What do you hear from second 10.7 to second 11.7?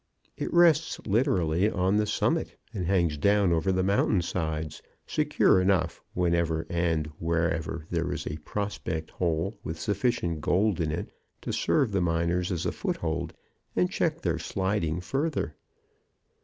in it to